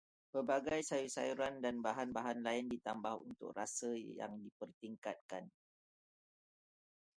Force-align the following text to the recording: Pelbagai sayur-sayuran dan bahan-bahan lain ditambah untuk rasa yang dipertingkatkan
Pelbagai 0.33 0.79
sayur-sayuran 0.89 1.55
dan 1.65 1.75
bahan-bahan 1.85 2.39
lain 2.47 2.65
ditambah 2.73 3.13
untuk 3.29 3.49
rasa 3.59 3.89
yang 4.21 4.33
dipertingkatkan 4.45 5.43